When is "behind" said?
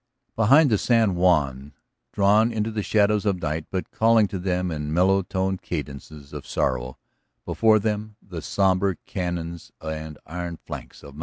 0.35-0.71